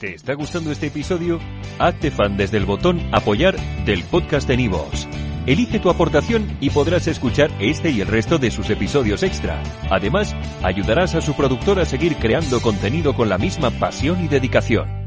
[0.00, 1.38] ¿Te está gustando este episodio?
[1.78, 3.56] Hazte fan desde el botón apoyar
[3.86, 5.08] del podcast de Nivos.
[5.46, 9.62] Elige tu aportación y podrás escuchar este y el resto de sus episodios extra.
[9.90, 15.03] Además, ayudarás a su productor a seguir creando contenido con la misma pasión y dedicación.